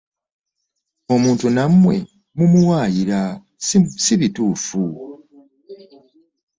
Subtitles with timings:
[1.13, 1.95] Omuntu nammwe
[2.35, 3.19] mumuwaayira
[4.03, 4.83] si bituufu.